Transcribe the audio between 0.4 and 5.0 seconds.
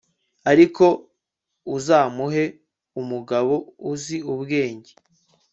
ariko uzamuhe umugabo uzi ubwenge